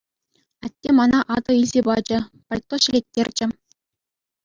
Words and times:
Атте 0.65 0.89
мана 0.99 1.19
атӑ 1.35 1.51
илсе 1.61 1.81
пачӗ, 1.89 2.19
пальто 2.47 2.75
ҫӗлеттерчӗ. 2.83 3.45